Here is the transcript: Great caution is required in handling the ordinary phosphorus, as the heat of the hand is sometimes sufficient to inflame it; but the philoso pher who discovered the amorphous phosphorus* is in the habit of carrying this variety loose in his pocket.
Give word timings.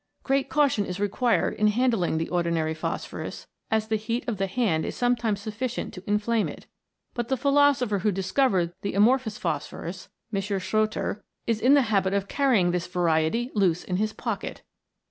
Great 0.23 0.49
caution 0.49 0.83
is 0.83 0.99
required 0.99 1.53
in 1.53 1.67
handling 1.67 2.17
the 2.17 2.27
ordinary 2.31 2.73
phosphorus, 2.73 3.45
as 3.69 3.87
the 3.87 3.97
heat 3.97 4.27
of 4.27 4.37
the 4.37 4.47
hand 4.47 4.83
is 4.83 4.95
sometimes 4.95 5.39
sufficient 5.39 5.93
to 5.93 6.03
inflame 6.07 6.47
it; 6.49 6.65
but 7.13 7.27
the 7.27 7.37
philoso 7.37 7.85
pher 7.87 7.99
who 8.01 8.11
discovered 8.11 8.73
the 8.81 8.95
amorphous 8.95 9.37
phosphorus* 9.37 10.09
is 10.33 11.61
in 11.61 11.75
the 11.75 11.83
habit 11.83 12.15
of 12.15 12.27
carrying 12.27 12.71
this 12.71 12.87
variety 12.87 13.51
loose 13.53 13.83
in 13.83 13.97
his 13.97 14.11
pocket. 14.11 14.63